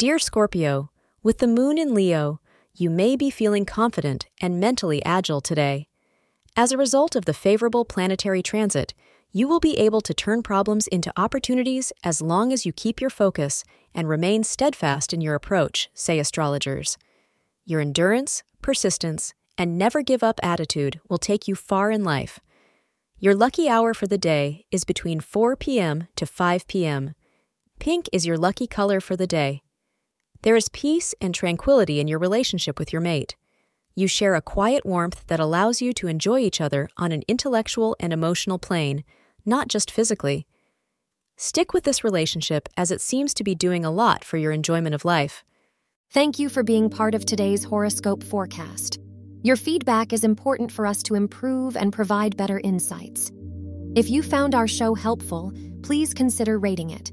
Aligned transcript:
Dear 0.00 0.18
Scorpio, 0.18 0.90
with 1.22 1.40
the 1.40 1.46
moon 1.46 1.76
in 1.76 1.92
Leo, 1.92 2.40
you 2.74 2.88
may 2.88 3.16
be 3.16 3.28
feeling 3.28 3.66
confident 3.66 4.28
and 4.40 4.58
mentally 4.58 5.04
agile 5.04 5.42
today. 5.42 5.88
As 6.56 6.72
a 6.72 6.78
result 6.78 7.14
of 7.14 7.26
the 7.26 7.34
favorable 7.34 7.84
planetary 7.84 8.42
transit, 8.42 8.94
you 9.30 9.46
will 9.46 9.60
be 9.60 9.76
able 9.76 10.00
to 10.00 10.14
turn 10.14 10.42
problems 10.42 10.86
into 10.86 11.12
opportunities 11.18 11.92
as 12.02 12.22
long 12.22 12.50
as 12.50 12.64
you 12.64 12.72
keep 12.72 12.98
your 12.98 13.10
focus 13.10 13.62
and 13.94 14.08
remain 14.08 14.42
steadfast 14.42 15.12
in 15.12 15.20
your 15.20 15.34
approach, 15.34 15.90
say 15.92 16.18
astrologers. 16.18 16.96
Your 17.66 17.82
endurance, 17.82 18.42
persistence, 18.62 19.34
and 19.58 19.76
never 19.76 20.00
give 20.00 20.22
up 20.22 20.40
attitude 20.42 20.98
will 21.10 21.18
take 21.18 21.46
you 21.46 21.54
far 21.54 21.90
in 21.90 22.04
life. 22.04 22.40
Your 23.18 23.34
lucky 23.34 23.68
hour 23.68 23.92
for 23.92 24.06
the 24.06 24.16
day 24.16 24.64
is 24.70 24.84
between 24.84 25.20
4 25.20 25.56
p.m. 25.56 26.08
to 26.16 26.24
5 26.24 26.66
p.m. 26.66 27.14
Pink 27.78 28.08
is 28.14 28.24
your 28.24 28.38
lucky 28.38 28.66
color 28.66 28.98
for 29.02 29.14
the 29.14 29.26
day. 29.26 29.60
There 30.42 30.56
is 30.56 30.70
peace 30.70 31.14
and 31.20 31.34
tranquility 31.34 32.00
in 32.00 32.08
your 32.08 32.18
relationship 32.18 32.78
with 32.78 32.92
your 32.92 33.02
mate. 33.02 33.36
You 33.94 34.06
share 34.06 34.34
a 34.34 34.40
quiet 34.40 34.86
warmth 34.86 35.26
that 35.26 35.40
allows 35.40 35.82
you 35.82 35.92
to 35.94 36.06
enjoy 36.06 36.40
each 36.40 36.60
other 36.60 36.88
on 36.96 37.12
an 37.12 37.22
intellectual 37.28 37.94
and 38.00 38.12
emotional 38.12 38.58
plane, 38.58 39.04
not 39.44 39.68
just 39.68 39.90
physically. 39.90 40.46
Stick 41.36 41.74
with 41.74 41.84
this 41.84 42.04
relationship 42.04 42.68
as 42.76 42.90
it 42.90 43.00
seems 43.00 43.34
to 43.34 43.44
be 43.44 43.54
doing 43.54 43.84
a 43.84 43.90
lot 43.90 44.24
for 44.24 44.38
your 44.38 44.52
enjoyment 44.52 44.94
of 44.94 45.04
life. 45.04 45.44
Thank 46.12 46.38
you 46.38 46.48
for 46.48 46.62
being 46.62 46.88
part 46.88 47.14
of 47.14 47.24
today's 47.26 47.64
horoscope 47.64 48.22
forecast. 48.24 48.98
Your 49.42 49.56
feedback 49.56 50.12
is 50.12 50.24
important 50.24 50.72
for 50.72 50.86
us 50.86 51.02
to 51.04 51.14
improve 51.14 51.76
and 51.76 51.92
provide 51.92 52.36
better 52.36 52.60
insights. 52.60 53.30
If 53.94 54.08
you 54.08 54.22
found 54.22 54.54
our 54.54 54.68
show 54.68 54.94
helpful, 54.94 55.52
please 55.82 56.14
consider 56.14 56.58
rating 56.58 56.90
it. 56.90 57.12